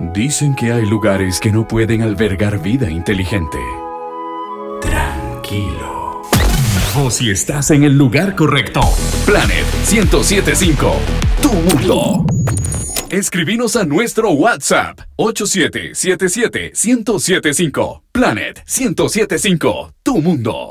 [0.00, 3.58] Dicen que hay lugares que no pueden albergar vida inteligente.
[4.80, 6.22] Tranquilo.
[6.96, 8.80] O si estás en el lugar correcto.
[9.26, 10.96] Planet 1075.
[11.42, 12.24] Tu mundo.
[13.10, 18.00] Escribinos a nuestro WhatsApp 8777-1075.
[18.10, 19.92] Planet 1075.
[20.02, 20.70] Tu mundo.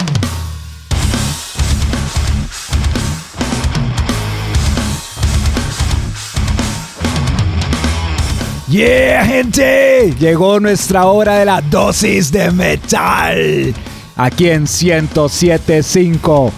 [8.70, 13.74] Yeah, gente, llegó nuestra hora de la dosis de metal.
[14.16, 16.52] Aquí en 1075.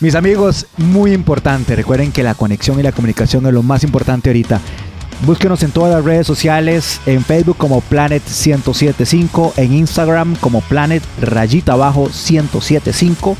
[0.00, 1.76] Mis amigos, muy importante.
[1.76, 4.60] Recuerden que la conexión y la comunicación es lo más importante ahorita.
[5.24, 11.04] Búsquenos en todas las redes sociales, en Facebook como Planet 1075, en Instagram como Planet
[11.20, 13.36] Rayita Abajo 1075.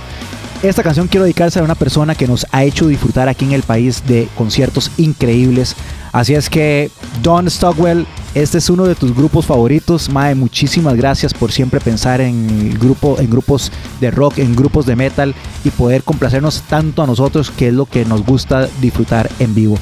[0.64, 3.62] Esta canción quiero dedicarse a una persona que nos ha hecho disfrutar aquí en el
[3.64, 5.76] país de conciertos increíbles.
[6.12, 6.90] Así es que,
[7.22, 10.10] Don Stockwell, este es uno de tus grupos favoritos.
[10.10, 14.98] Mae, muchísimas gracias por siempre pensar en, grupo, en grupos de rock, en grupos de
[14.98, 15.34] metal
[15.64, 19.78] y poder complacernos tanto a nosotros, que es lo que nos gusta disfrutar en vivo.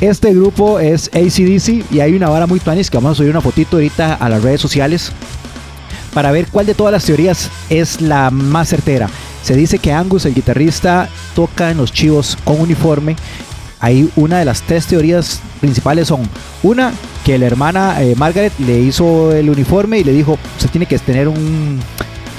[0.00, 3.40] Este grupo es ACDC y hay una vara muy tuanis que vamos a subir una
[3.40, 5.12] fotito ahorita a las redes sociales
[6.14, 9.10] para ver cuál de todas las teorías es la más certera.
[9.42, 13.16] Se dice que Angus, el guitarrista, toca en los chivos con uniforme.
[13.80, 16.22] Hay una de las tres teorías principales son
[16.62, 16.92] una
[17.24, 20.98] que la hermana eh, Margaret le hizo el uniforme y le dijo se tiene que
[20.98, 21.80] tener un,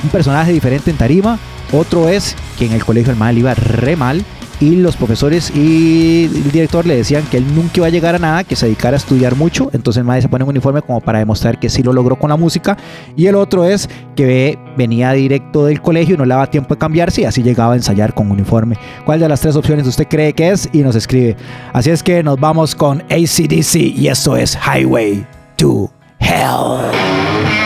[0.03, 1.39] un personaje diferente en tarima.
[1.71, 4.23] Otro es que en el colegio el mal iba re mal
[4.61, 8.19] y los profesores y el director le decían que él nunca iba a llegar a
[8.19, 11.01] nada, que se dedicara a estudiar mucho, entonces el maestro se pone un uniforme como
[11.01, 12.77] para demostrar que sí lo logró con la música
[13.15, 16.79] y el otro es que venía directo del colegio y no le daba tiempo de
[16.79, 18.77] cambiarse y así llegaba a ensayar con uniforme.
[19.05, 20.69] ¿Cuál de las tres opciones usted cree que es?
[20.71, 21.35] Y nos escribe.
[21.73, 25.25] Así es que nos vamos con ACDC y esto es Highway
[25.57, 27.60] to Hell.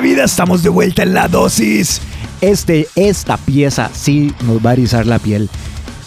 [0.00, 2.00] Vida, estamos de vuelta en la dosis.
[2.40, 5.50] Este, esta pieza sí nos va a erizar la piel.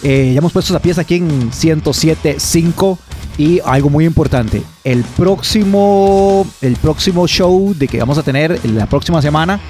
[0.02, 2.98] Eh, ya hemos puesto esa pieza aquí en 107.5
[3.38, 8.86] y algo muy importante, el próximo, el próximo show de que vamos a tener la
[8.86, 9.60] próxima semana,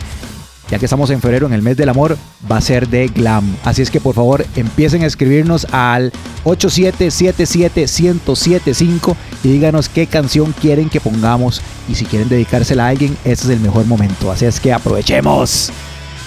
[0.70, 2.16] ya que estamos en febrero, en el mes del amor,
[2.50, 3.56] va a ser de glam.
[3.64, 6.12] Así es que por favor empiecen a escribirnos al
[6.44, 13.46] 8777-1075 y díganos qué canción quieren que pongamos y si quieren dedicársela a alguien, este
[13.46, 14.31] es el mejor momento.
[14.31, 15.72] Así es que aprovechemos.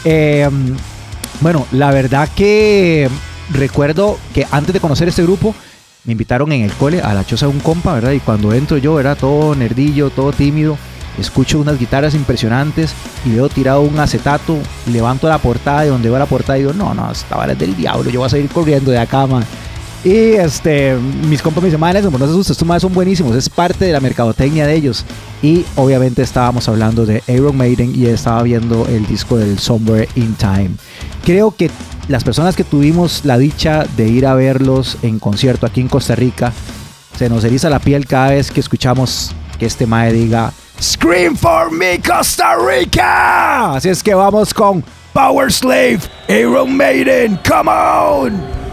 [0.06, 0.50] Eh,
[1.42, 3.10] bueno, la verdad que
[3.50, 5.56] recuerdo que antes de conocer este grupo,
[6.04, 8.12] me invitaron en el cole a la choza de un compa, ¿verdad?
[8.12, 10.78] Y cuando entro yo, era todo nerdillo, todo tímido.
[11.18, 12.94] Escucho unas guitarras impresionantes
[13.26, 14.58] y veo tirado un acetato.
[14.92, 17.60] Levanto la portada y donde veo la portada y digo, no, no, esta vara es
[17.60, 19.44] del diablo, yo voy a seguir corriendo de acá, man.
[20.04, 20.96] Y este,
[21.28, 24.00] mis compas me dicen, man, no se asusten, estos son buenísimos, es parte de la
[24.00, 25.04] mercadotecnia de ellos.
[25.42, 30.36] Y obviamente estábamos hablando de Iron Maiden y estaba viendo el disco del Somewhere in
[30.36, 30.72] Time.
[31.26, 31.72] Creo que
[32.08, 36.16] las personas que tuvimos la dicha de ir a verlos en concierto aquí en Costa
[36.16, 36.54] Rica,
[37.18, 41.70] se nos eriza la piel cada vez que escuchamos que este mae diga Scream for
[41.70, 43.76] me Costa Rica.
[43.76, 44.84] Así es que vamos con
[45.14, 48.67] Power Slave, Iron Maiden, come on.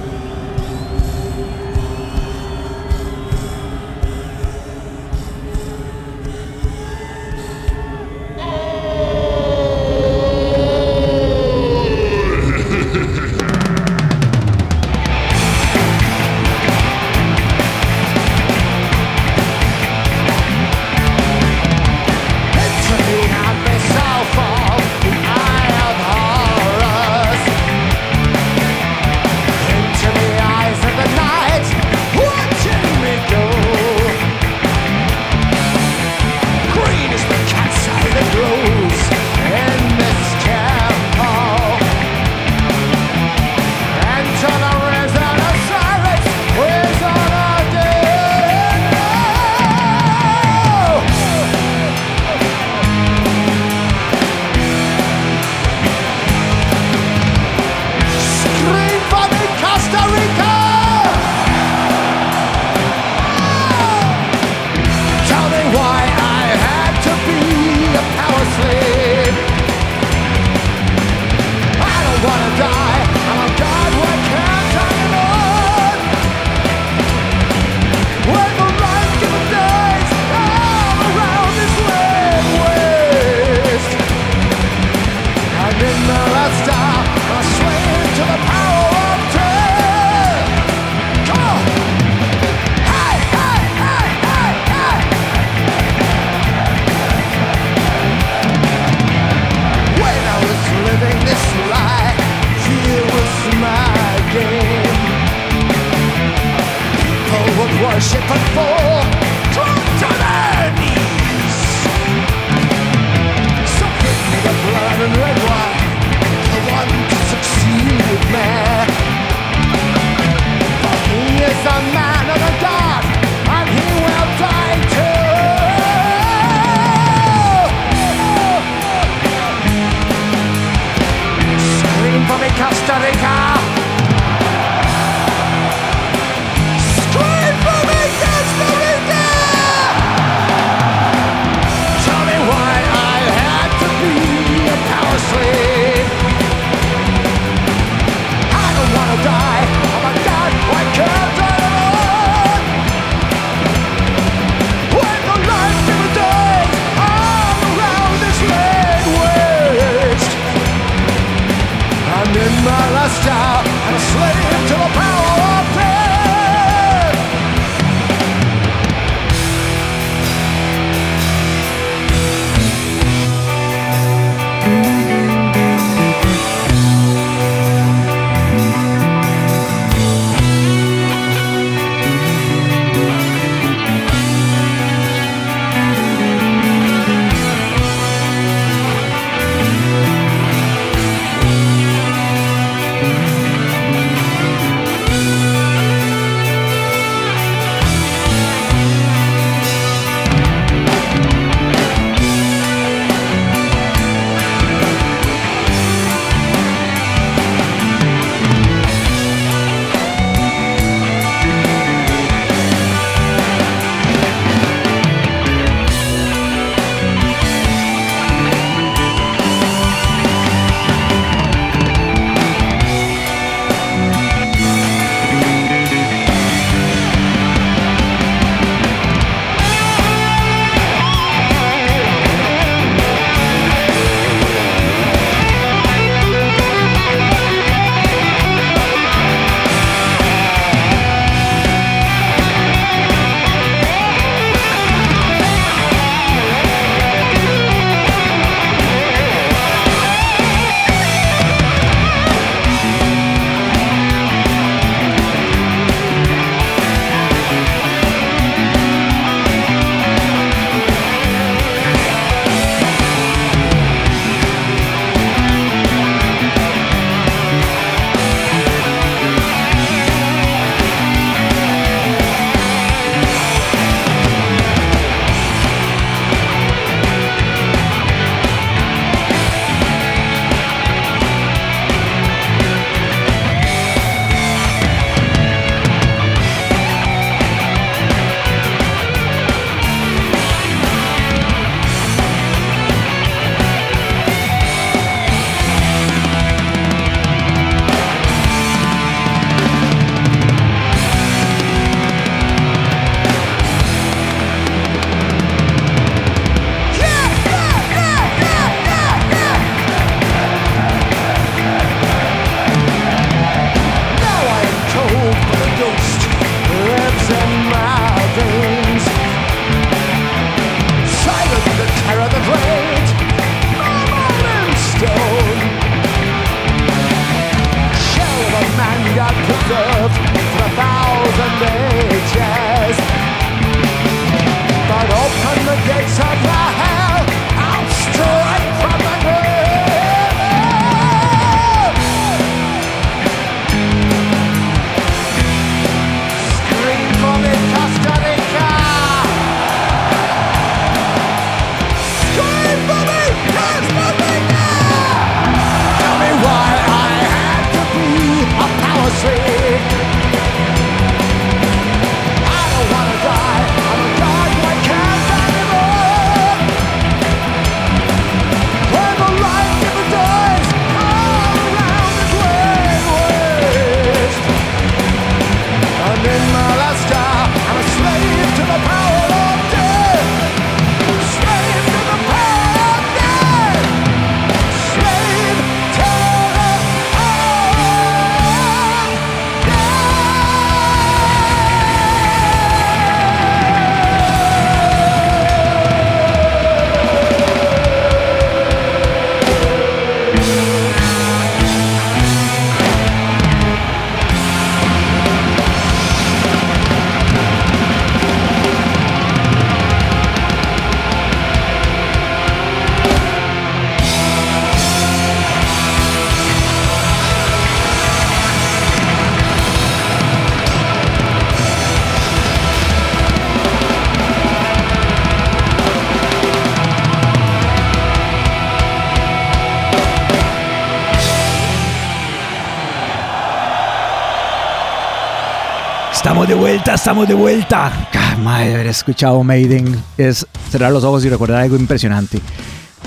[436.74, 438.08] Vuelta, estamos de vuelta.
[438.42, 442.40] Madre, haber escuchado Maiden es cerrar los ojos y recordar algo impresionante.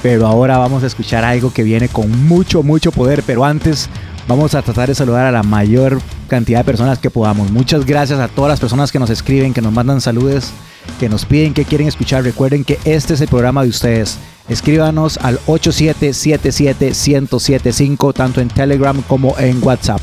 [0.02, 3.24] Pero ahora vamos a escuchar algo que viene con mucho, mucho poder.
[3.28, 3.90] Pero antes
[4.26, 7.52] vamos a tratar de saludar a la mayor cantidad de personas que podamos.
[7.52, 10.52] Muchas gracias a todas las personas que nos escriben, que nos mandan saludos,
[10.98, 12.24] que nos piden que quieren escuchar.
[12.24, 14.18] Recuerden que este es el programa de ustedes.
[14.48, 20.00] Escríbanos al 8777-1075, tanto en Telegram como en WhatsApp.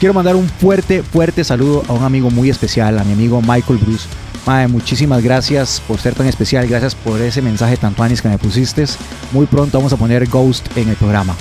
[0.00, 3.78] Quiero mandar un fuerte, fuerte saludo a un amigo muy especial, a mi amigo Michael
[3.78, 4.08] Bruce.
[4.46, 8.36] Mae, muchísimas gracias por ser tan especial, gracias por ese mensaje tan tuanis que me
[8.36, 8.84] pusiste.
[9.32, 11.34] Muy pronto vamos a poner Ghost en el programa.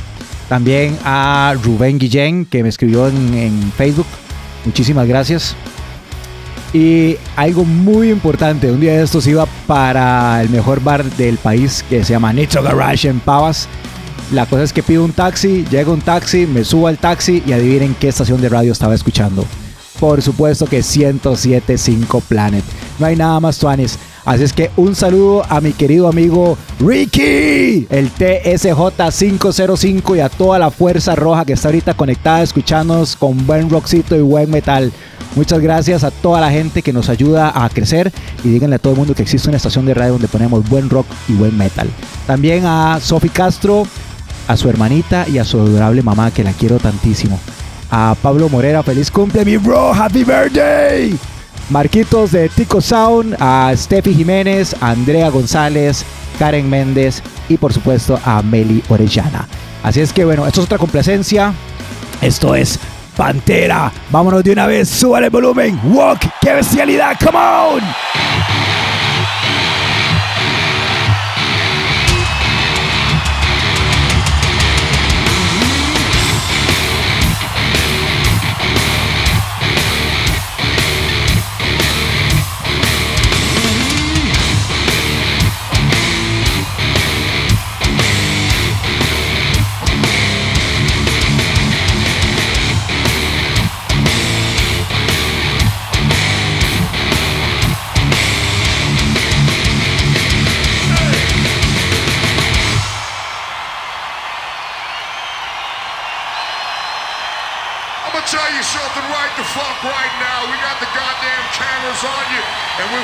[0.47, 4.07] También a Rubén Guillén, que me escribió en, en Facebook.
[4.65, 5.55] Muchísimas gracias.
[6.73, 11.83] Y algo muy importante, un día de estos iba para el mejor bar del país
[11.89, 13.67] que se llama Nitro Garage en Pavas.
[14.33, 17.53] La cosa es que pido un taxi, llega un taxi, me subo al taxi y
[17.53, 19.45] adivinen qué estación de radio estaba escuchando.
[19.99, 22.63] Por supuesto que 107.5 Planet.
[22.97, 23.99] No hay nada más tuanes.
[24.25, 30.57] Así es que un saludo a mi querido amigo Ricky, el TSJ505 y a toda
[30.57, 34.91] la fuerza roja que está ahorita conectada escuchándonos con buen rockcito y buen metal.
[35.35, 38.11] Muchas gracias a toda la gente que nos ayuda a crecer
[38.43, 40.89] y díganle a todo el mundo que existe una estación de radio donde ponemos buen
[40.89, 41.87] rock y buen metal.
[42.25, 43.85] También a Sofi Castro,
[44.47, 47.39] a su hermanita y a su adorable mamá que la quiero tantísimo.
[47.91, 51.17] A Pablo Morera, feliz cumple mi bro, happy birthday.
[51.69, 56.05] Marquitos de Tico Sound, a Steffi Jiménez, a Andrea González,
[56.37, 59.47] Karen Méndez y por supuesto a Meli Orellana.
[59.83, 61.53] Así es que bueno, esto es otra complacencia.
[62.21, 62.79] Esto es
[63.15, 63.91] Pantera.
[64.09, 65.79] Vámonos de una vez, súbale el volumen.
[65.83, 68.32] Walk, qué bestialidad, come on.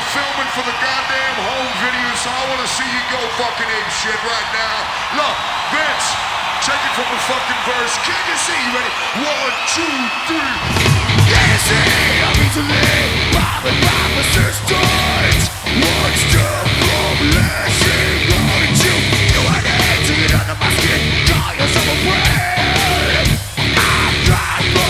[0.10, 4.18] Filming for the goddamn home video, so I wanna see you go fucking ape shit
[4.26, 4.78] right now.
[5.22, 5.38] Look,
[5.70, 6.08] Vince,
[6.66, 7.94] take it from the fucking verse.
[8.02, 8.58] Can you see?
[8.58, 8.92] You ready?
[9.22, 9.96] One, two,
[10.26, 10.58] three.
[11.30, 12.26] Can you see?
[12.26, 12.86] I'm easily
[13.38, 15.42] bothered by my sisters.
[15.78, 18.96] One step from lashing out at you.
[19.30, 21.02] You want it to get under my skin.
[21.30, 23.30] Call yourself a friend.
[23.78, 24.90] I'm trying for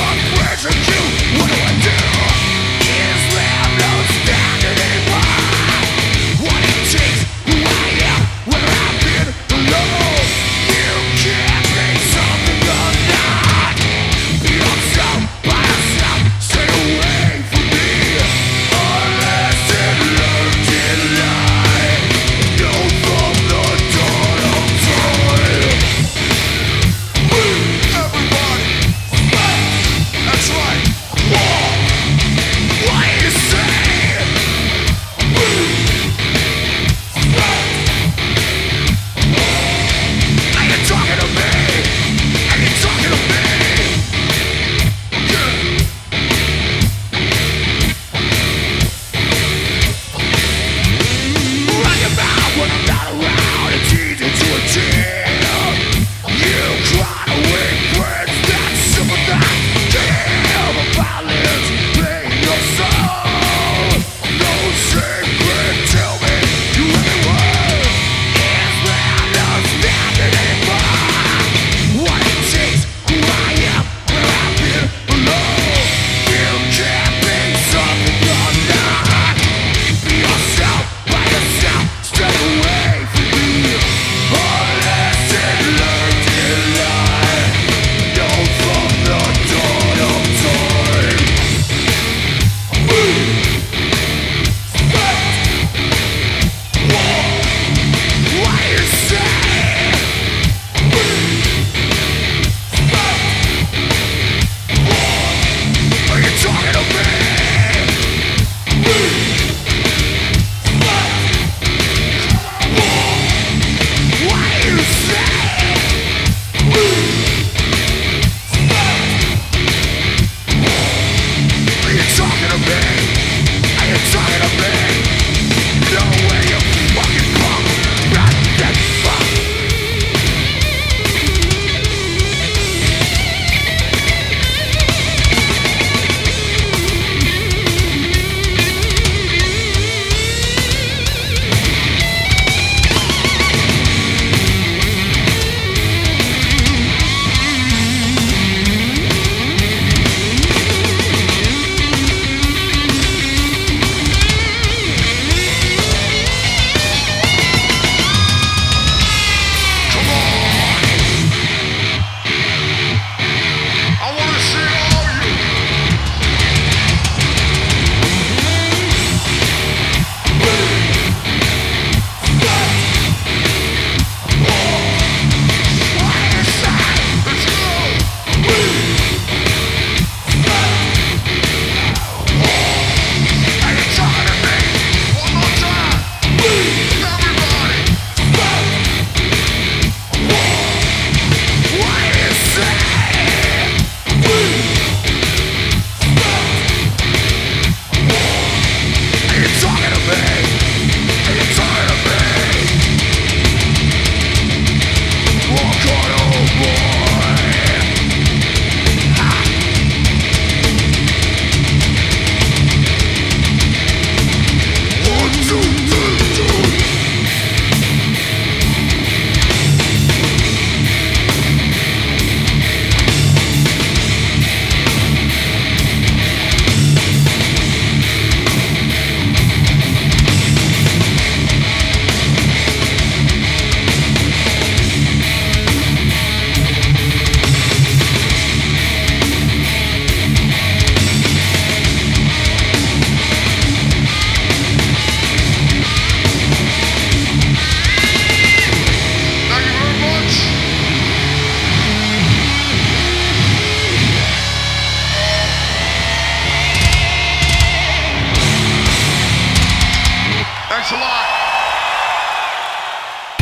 [0.63, 1.38] and you.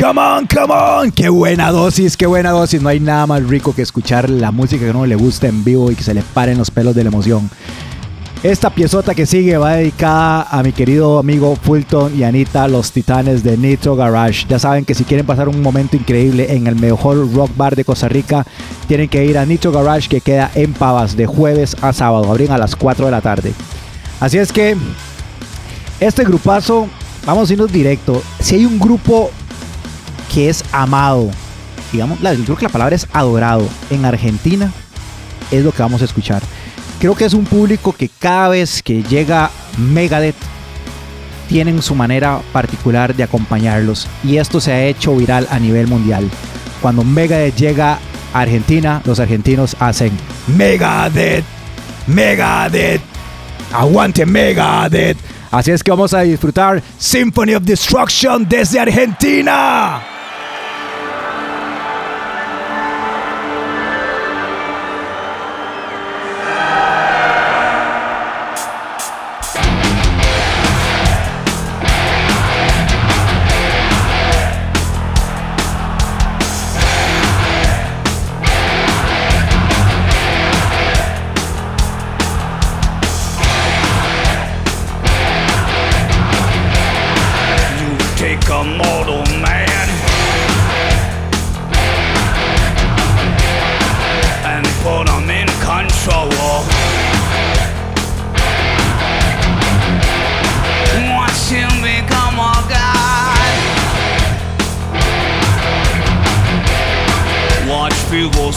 [0.08, 1.12] Come on, come on.
[1.12, 2.80] Qué buena dosis, qué buena dosis.
[2.80, 5.62] No hay nada más rico que escuchar la música que a uno le gusta en
[5.64, 7.50] vivo y que se le paren los pelos de la emoción.
[8.42, 13.42] Esta piezota que sigue va dedicada a mi querido amigo Fulton y Anita, los titanes
[13.42, 14.46] de Nitro Garage.
[14.48, 17.84] Ya saben que si quieren pasar un momento increíble en el mejor rock bar de
[17.84, 18.46] Costa Rica,
[18.86, 22.30] tienen que ir a Nitro Garage que queda en Pavas de jueves a sábado.
[22.30, 23.52] Abren a las 4 de la tarde.
[24.20, 24.74] Así es que
[26.00, 26.88] este grupazo,
[27.26, 28.22] vamos a irnos directo.
[28.40, 29.30] Si hay un grupo
[30.32, 31.30] que es amado,
[31.92, 34.72] digamos, la- creo que la palabra es adorado en Argentina,
[35.50, 36.42] es lo que vamos a escuchar.
[37.00, 40.34] Creo que es un público que cada vez que llega Megadeth
[41.48, 46.28] tienen su manera particular de acompañarlos y esto se ha hecho viral a nivel mundial.
[46.82, 47.98] Cuando Megadeth llega
[48.34, 50.10] a Argentina, los argentinos hacen
[50.48, 51.44] Megadeth,
[52.06, 53.00] Megadeth,
[53.72, 55.16] aguante Megadeth.
[55.50, 60.02] Así es que vamos a disfrutar Symphony of Destruction desde Argentina.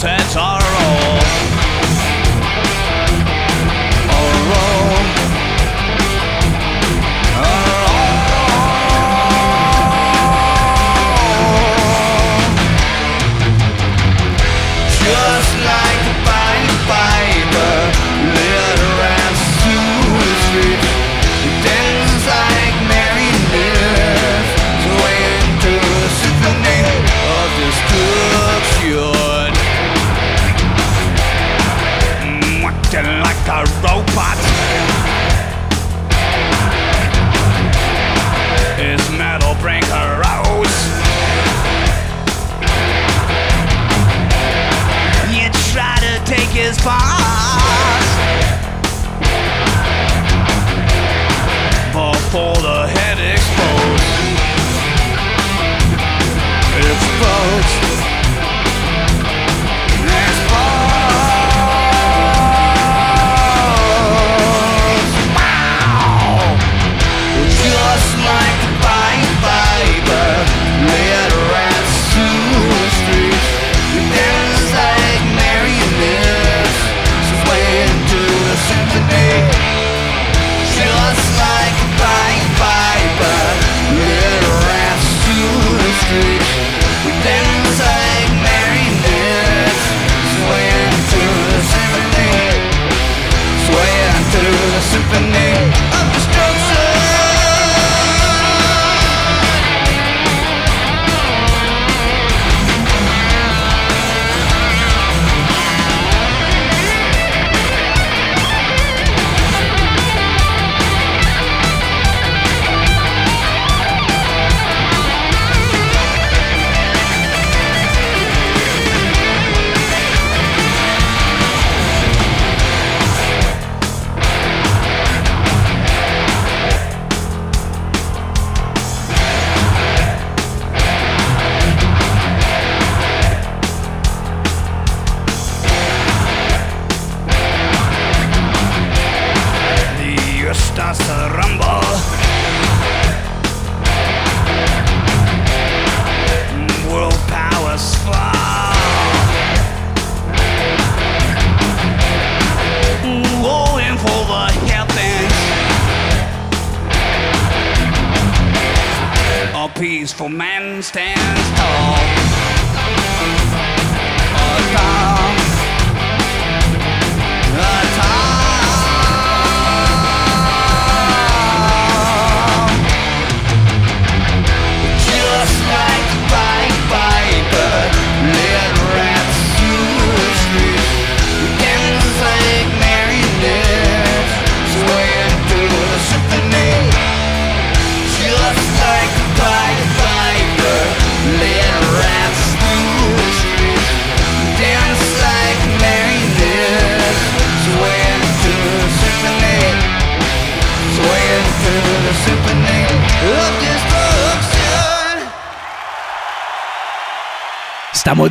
[0.02, 0.61] That's are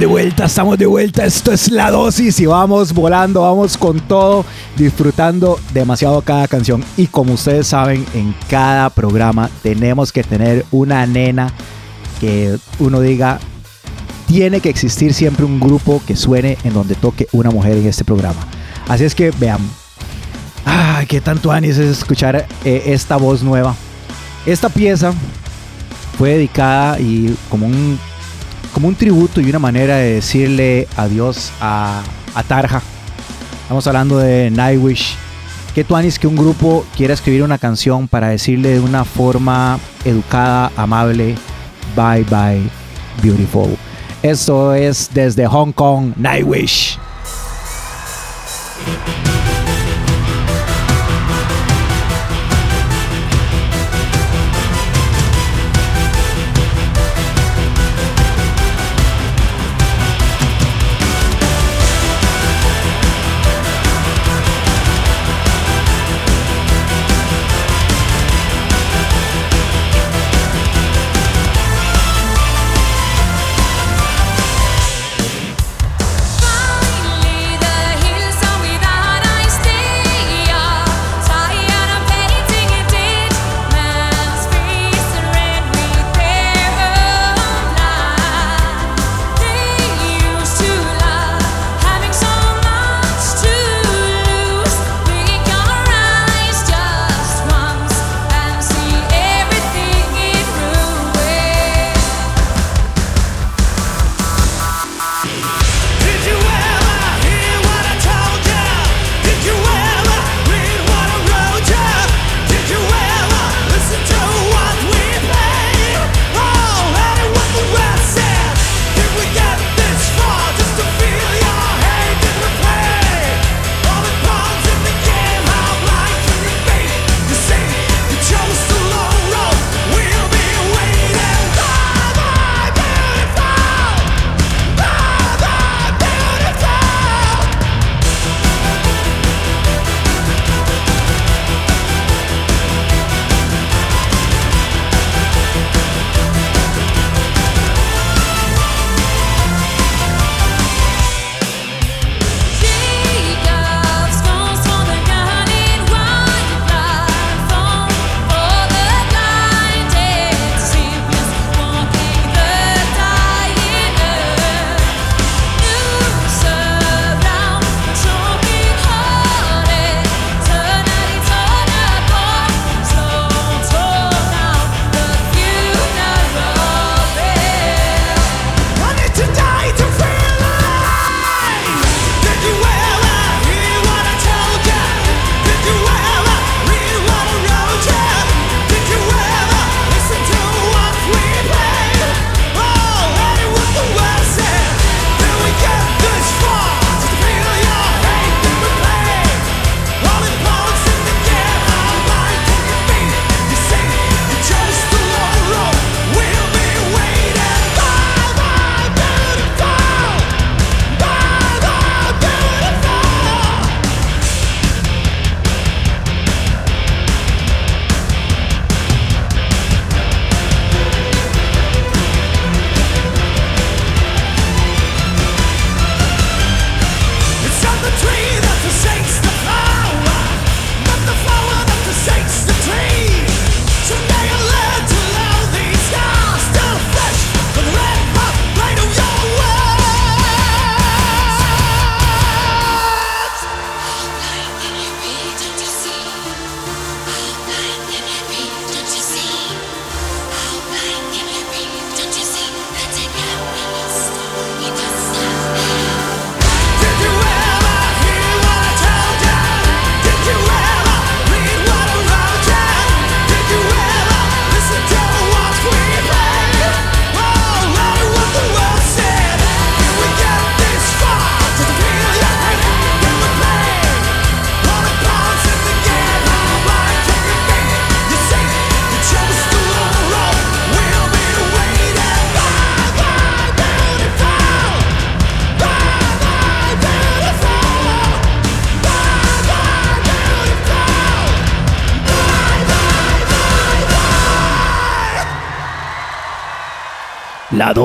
[0.01, 1.23] de vuelta, estamos de vuelta.
[1.25, 4.43] Esto es la dosis y vamos volando, vamos con todo,
[4.75, 6.83] disfrutando demasiado cada canción.
[6.97, 11.53] Y como ustedes saben, en cada programa tenemos que tener una nena
[12.19, 13.39] que uno diga,
[14.25, 18.03] tiene que existir siempre un grupo que suene en donde toque una mujer en este
[18.03, 18.41] programa.
[18.87, 19.59] Así es que vean.
[20.65, 23.75] Ay, qué tanto anis es escuchar eh, esta voz nueva.
[24.47, 25.13] Esta pieza
[26.17, 27.99] fue dedicada y como un
[28.73, 32.03] como un tributo y una manera de decirle adiós a,
[32.33, 32.81] a Tarja.
[33.63, 35.15] Estamos hablando de Nightwish.
[35.73, 40.71] Que tuanis que un grupo quiera escribir una canción para decirle de una forma educada,
[40.75, 41.35] amable,
[41.95, 42.61] bye bye,
[43.23, 43.77] beautiful.
[44.21, 46.99] Esto es desde Hong Kong, Nightwish.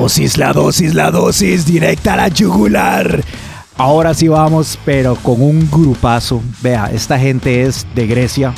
[0.01, 3.23] Dosis, la dosis, la dosis, directa a la yugular.
[3.77, 6.39] Ahora sí vamos, pero con un grupazo.
[6.61, 8.53] Vea, esta gente es de Grecia.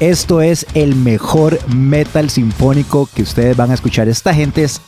[0.00, 4.06] Esto es el mejor metal sinfónico que ustedes van a escuchar.
[4.06, 4.82] Esta gente es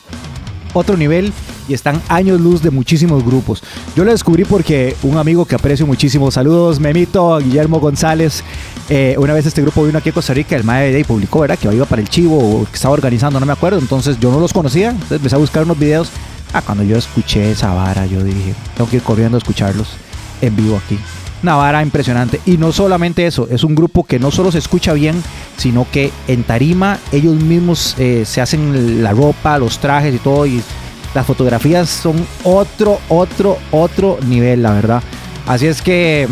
[0.74, 1.32] otro nivel
[1.68, 3.62] y están años luz de muchísimos grupos.
[3.96, 8.44] Yo lo descubrí porque un amigo que aprecio muchísimo, saludos Memito, Guillermo González,
[8.88, 11.58] eh, una vez este grupo vino aquí a Costa Rica, el Mae Day publicó, ¿verdad?
[11.58, 14.38] Que iba para el Chivo o que estaba organizando, no me acuerdo, entonces yo no
[14.38, 16.10] los conocía, entonces empecé a buscar unos videos.
[16.52, 19.88] Ah, cuando yo escuché esa vara, yo dije, tengo que ir corriendo a escucharlos
[20.40, 20.98] en vivo aquí.
[21.42, 22.40] Una vara impresionante.
[22.44, 25.22] Y no solamente eso, es un grupo que no solo se escucha bien,
[25.56, 30.44] sino que en tarima ellos mismos eh, se hacen la ropa, los trajes y todo.
[30.46, 30.62] Y
[31.14, 35.02] las fotografías son otro, otro, otro nivel, la verdad.
[35.46, 36.28] Así es que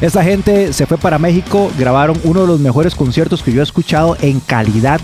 [0.00, 3.64] esta gente se fue para México, grabaron uno de los mejores conciertos que yo he
[3.64, 5.00] escuchado en calidad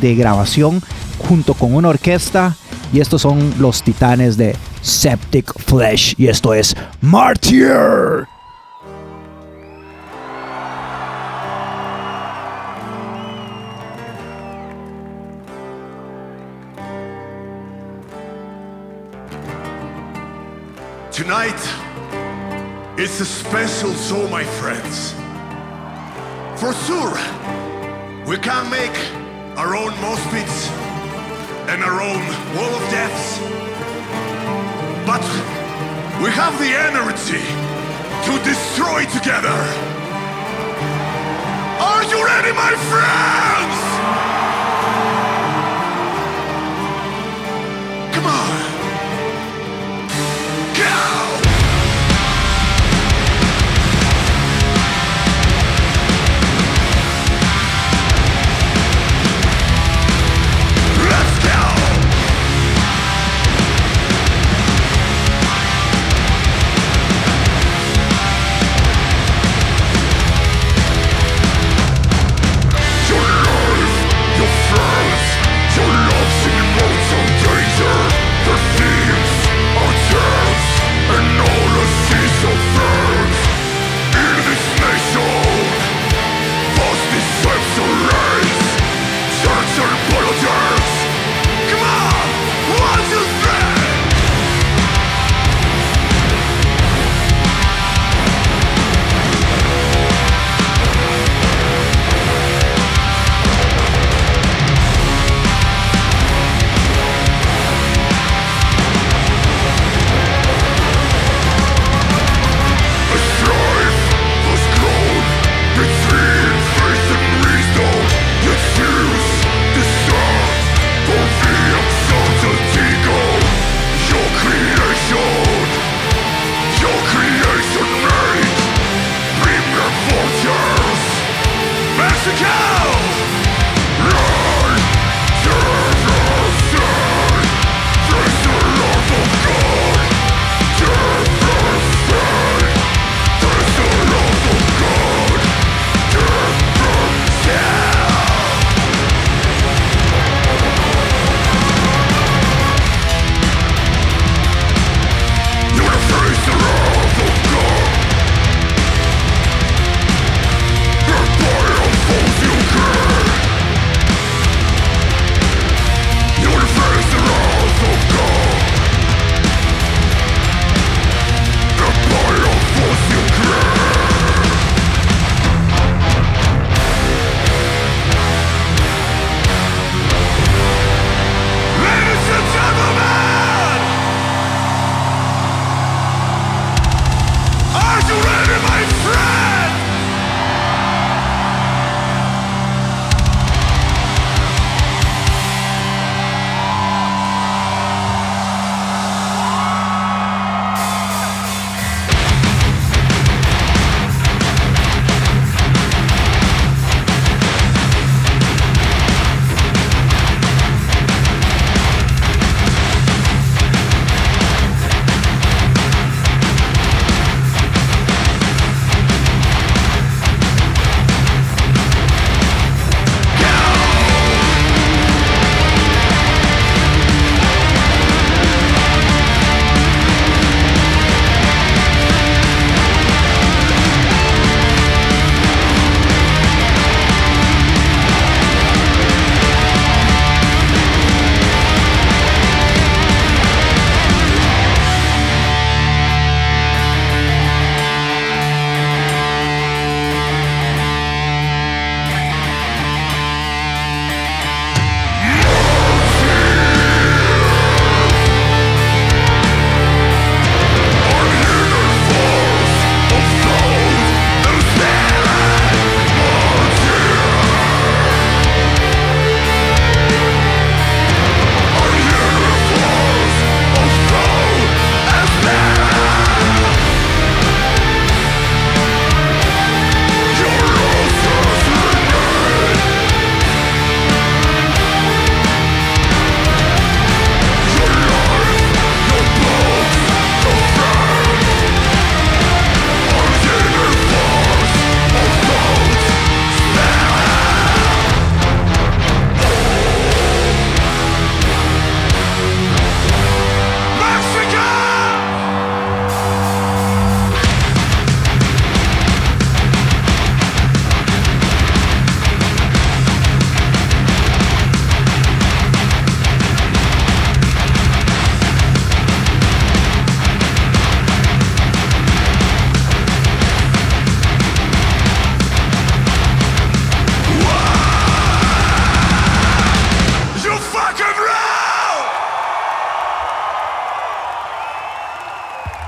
[0.00, 0.82] de grabación
[1.18, 2.56] junto con una orquesta.
[2.92, 6.14] Y estos son los titanes de Septic Flesh.
[6.16, 8.33] Y esto es Martyr.
[23.04, 25.12] Is a special show, my friends.
[26.58, 27.12] For sure,
[28.24, 28.96] we can make
[29.58, 30.70] our own mospits
[31.68, 32.22] and our own
[32.56, 33.38] wall of deaths.
[35.04, 35.24] But
[36.22, 37.44] we have the energy
[38.26, 39.58] to destroy together.
[41.88, 44.33] Are you ready, my friends?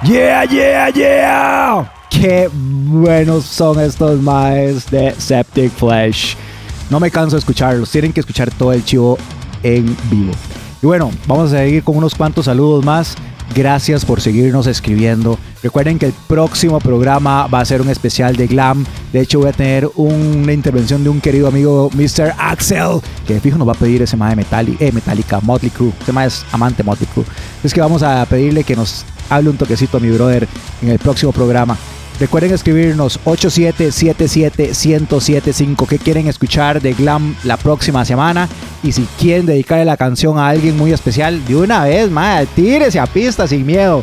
[0.06, 1.92] Yeah, yeah, yeah.
[2.10, 6.36] Qué buenos son estos maes de Septic Flesh.
[6.90, 7.90] No me canso de escucharlos.
[7.90, 9.18] Tienen que escuchar todo el chivo
[9.64, 10.32] en vivo.
[10.80, 13.16] Y bueno, vamos a seguir con unos cuantos saludos más.
[13.52, 15.40] Gracias por seguirnos escribiendo.
[15.60, 18.86] Recuerden que el próximo programa va a ser un especial de glam.
[19.12, 22.32] De hecho, voy a tener una intervención de un querido amigo, Mr.
[22.38, 25.92] Axel, que fijo nos va a pedir ese mae de Metallica, eh, Metallica, Motley Crue.
[26.00, 27.24] Ese mae es amante Motley Crue.
[27.64, 30.48] Es que vamos a pedirle que nos hable un toquecito a mi brother
[30.82, 31.76] en el próximo programa.
[32.18, 38.48] Recuerden escribirnos 8777-1075 qué quieren escuchar de Glam la próxima semana.
[38.82, 42.98] Y si quieren dedicarle la canción a alguien muy especial, de una vez, madre, tírese
[42.98, 44.02] a pista sin miedo.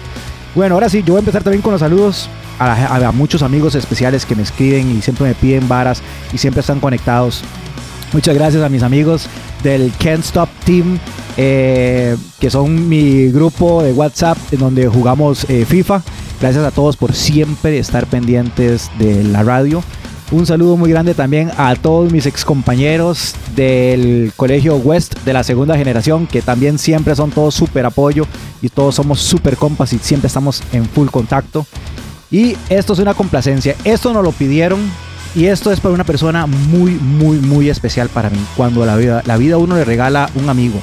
[0.53, 3.73] Bueno, ahora sí, yo voy a empezar también con los saludos a, a muchos amigos
[3.73, 7.43] especiales que me escriben y siempre me piden varas y siempre están conectados.
[8.13, 9.25] Muchas gracias a mis amigos
[9.63, 10.99] del Can't Stop Team,
[11.35, 16.03] eh, que son mi grupo de WhatsApp en donde jugamos eh, FIFA.
[16.39, 19.83] Gracias a todos por siempre estar pendientes de la radio.
[20.29, 25.43] Un saludo muy grande también a todos mis ex compañeros del Colegio West de la
[25.43, 28.27] segunda generación, que también siempre son todos súper apoyo
[28.61, 31.65] y todos somos súper compas y siempre estamos en full contacto.
[32.29, 33.75] Y esto es una complacencia.
[33.83, 34.79] Esto nos lo pidieron
[35.35, 38.39] y esto es para una persona muy, muy, muy especial para mí.
[38.55, 40.79] Cuando la vida, la vida uno le regala un amigo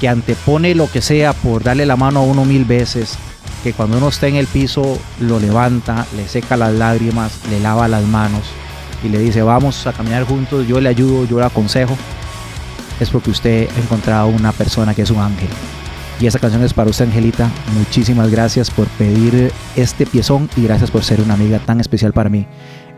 [0.00, 3.16] que antepone lo que sea por darle la mano a uno mil veces,
[3.62, 7.88] que cuando uno está en el piso lo levanta, le seca las lágrimas, le lava
[7.88, 8.42] las manos
[9.02, 11.96] y le dice vamos a caminar juntos, yo le ayudo, yo le aconsejo,
[13.00, 15.48] es porque usted ha encontrado una persona que es un ángel.
[16.20, 17.50] Y esa canción es para usted, Angelita.
[17.76, 22.30] Muchísimas gracias por pedir este piezón y gracias por ser una amiga tan especial para
[22.30, 22.46] mí.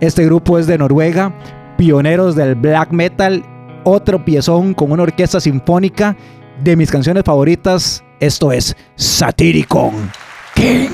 [0.01, 1.33] Este grupo es de Noruega,
[1.79, 3.45] pioneros del black metal,
[3.85, 6.17] otro piezón con una orquesta sinfónica
[6.63, 8.05] de mis canciones favoritas.
[8.21, 10.11] Esto es Satyricon
[10.55, 10.89] King.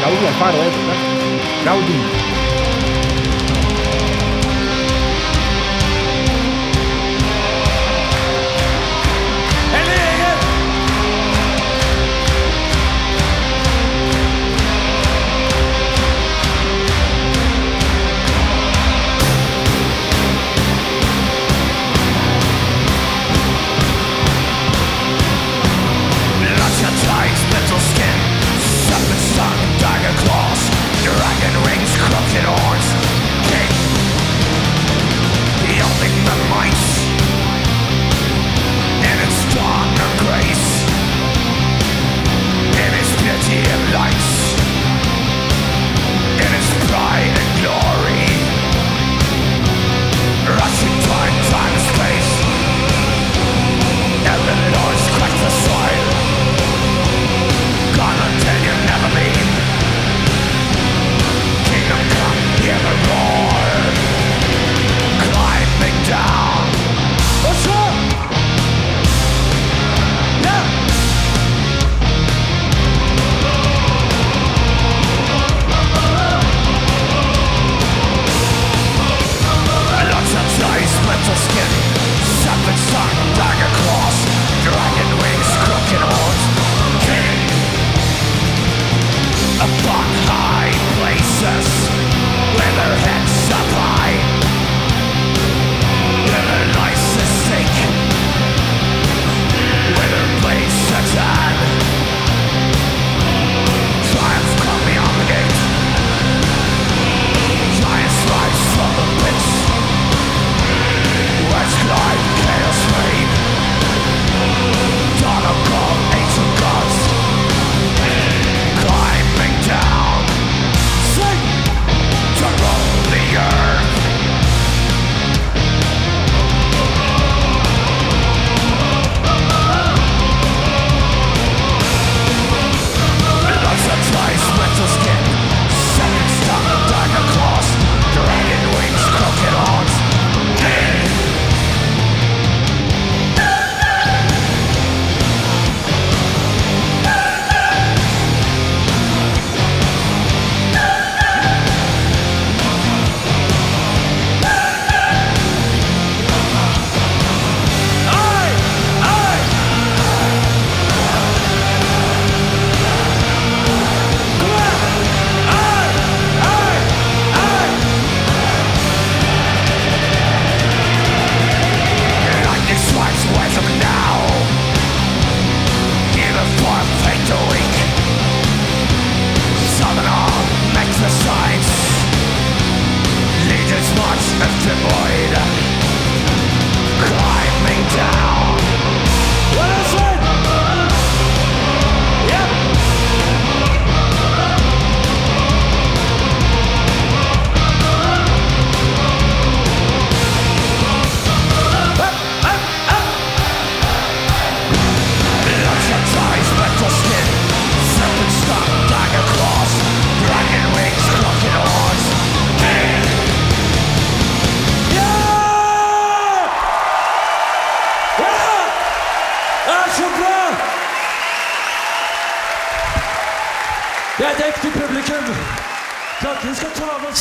[0.00, 1.09] Gaudi Alfaro, eh,
[1.64, 2.39] Galdinho.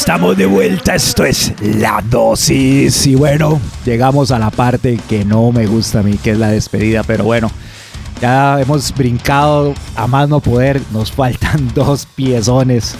[0.10, 3.06] Estamos de vuelta, esto es La Dosis.
[3.06, 6.50] Y bueno, llegamos a la parte que no me gusta a mí, que es la
[6.50, 7.52] despedida, pero bueno,
[8.20, 12.96] ya hemos brincado a más no poder, nos faltan dos piezones.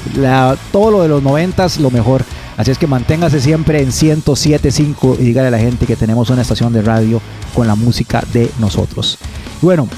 [0.72, 2.24] todo lo de los noventas, lo mejor.
[2.56, 6.42] Así es que manténgase siempre en 107.5 y dígale a la gente que tenemos una
[6.42, 7.20] estación de radio
[7.54, 9.18] con la música de nosotros.
[9.60, 9.88] Bueno,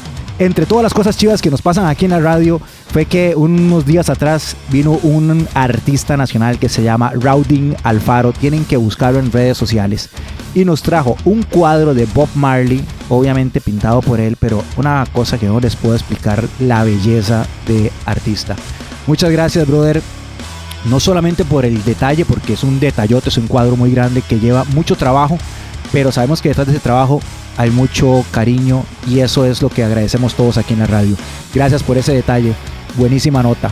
[0.41, 2.61] entre todas las cosas chivas que nos pasan aquí en la radio,
[2.93, 8.33] fue que unos días atrás vino un artista nacional que se llama Rauding Alfaro.
[8.33, 10.11] Tienen que buscarlo en redes sociales.
[10.55, 15.39] Y nos trajo un cuadro de Bob Marley, obviamente pintado por él, pero una cosa
[15.39, 18.57] que no les puedo explicar la belleza de artista.
[19.07, 20.03] Muchas gracias, brother
[20.85, 24.39] no solamente por el detalle, porque es un detallote, es un cuadro muy grande que
[24.39, 25.39] lleva mucho trabajo,
[25.93, 27.21] pero sabemos que detrás de ese trabajo
[27.57, 31.17] hay mucho cariño y eso es lo que agradecemos todos aquí en la radio.
[31.55, 32.53] Gracias por ese detalle,
[32.97, 33.71] buenísima nota.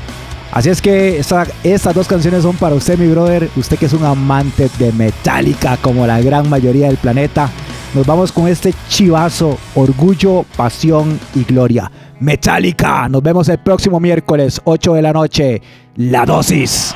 [0.53, 3.93] Así es que esta- estas dos canciones son para usted, mi brother, usted que es
[3.93, 7.51] un amante de Metallica como la gran mayoría del planeta.
[7.95, 11.91] Nos vamos con este chivazo, orgullo, pasión y gloria.
[12.21, 15.63] Metallica, nos vemos el próximo miércoles, 8 de la noche.
[15.97, 16.95] La dosis.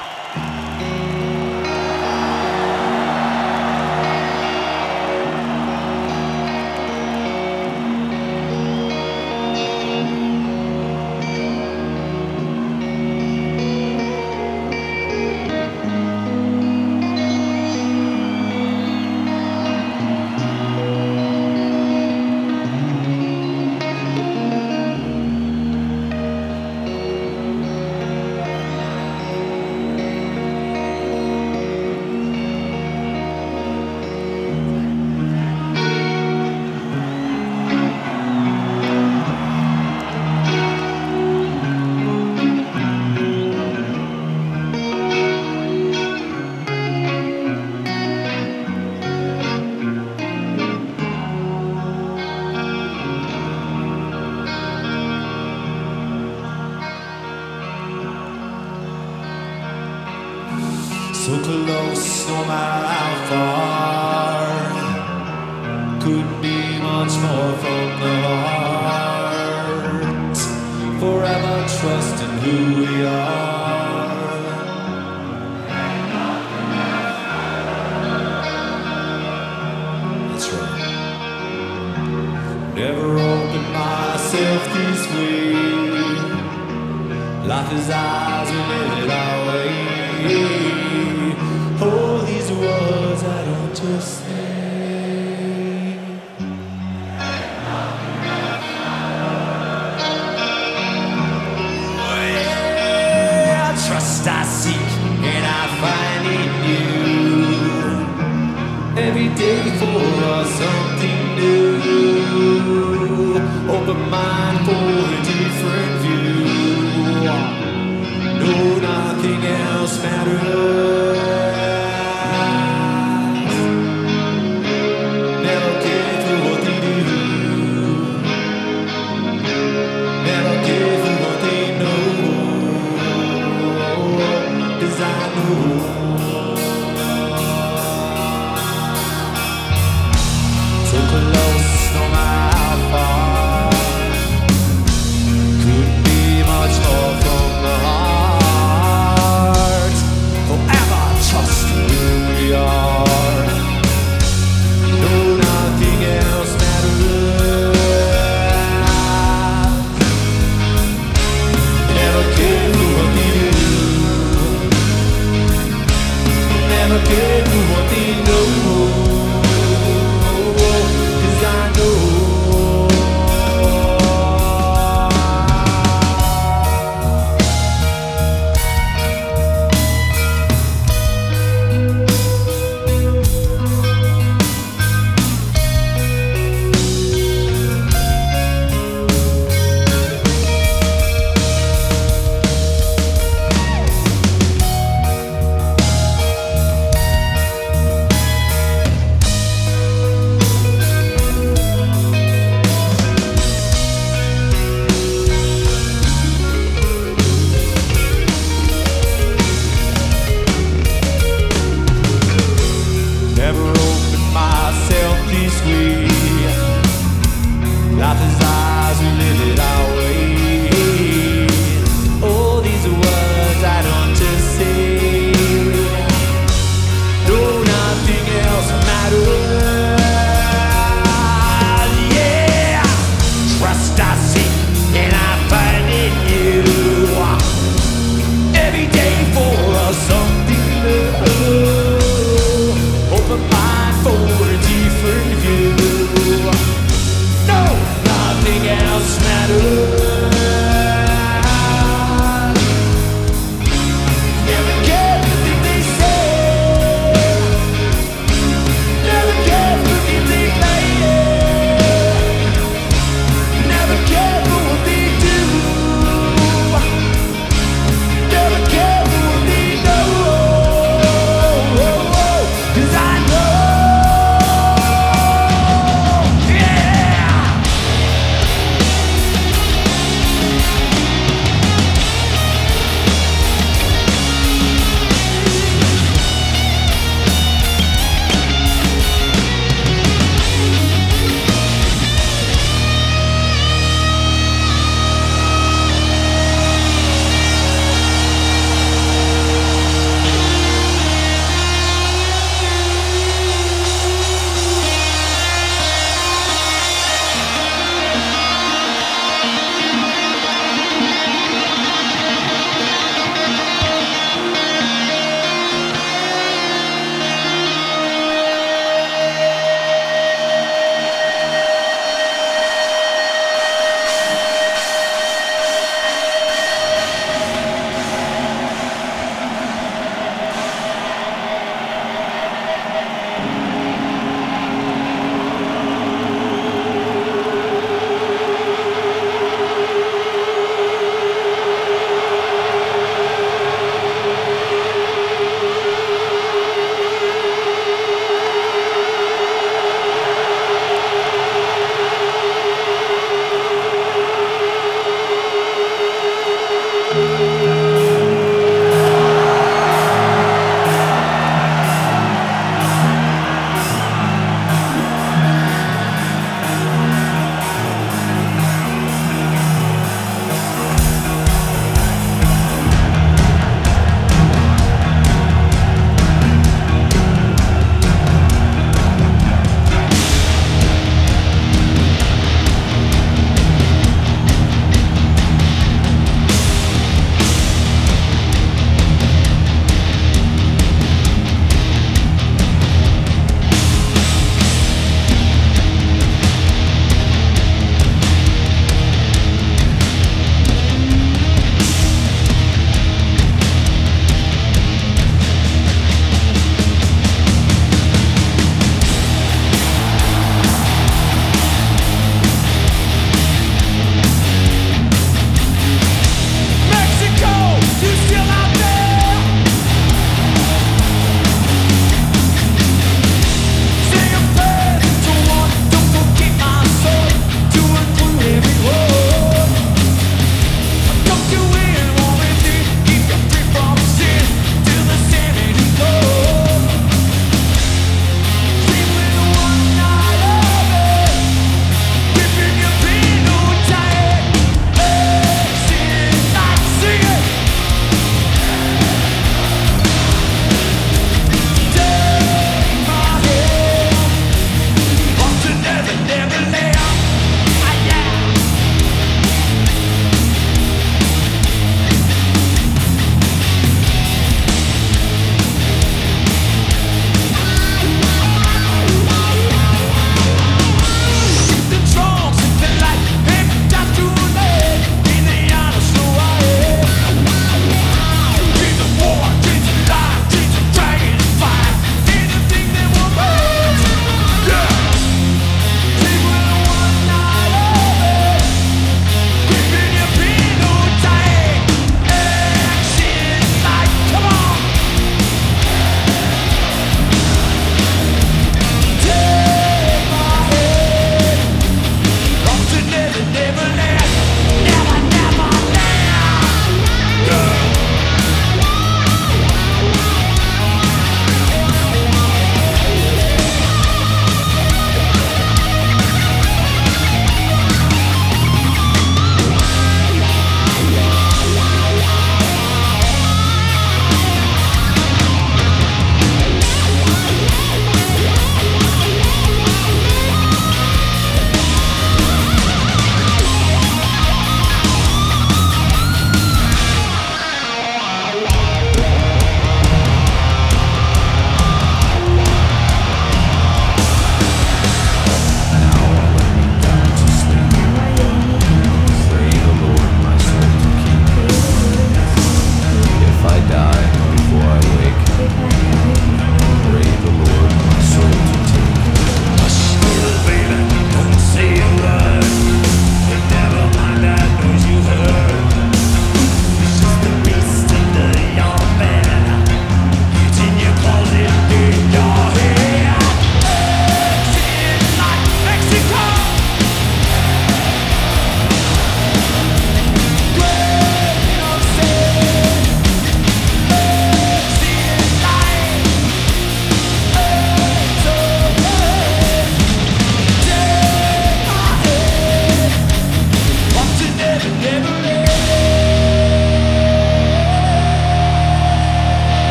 [92.61, 94.40] Words I don't just say.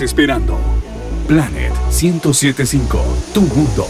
[0.00, 0.58] Esperando.
[1.26, 3.86] Planet 1075, tu mundo.